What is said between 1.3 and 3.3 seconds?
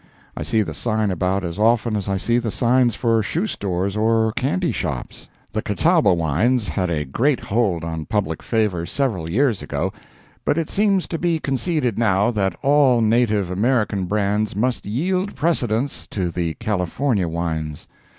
as often as I see the signs for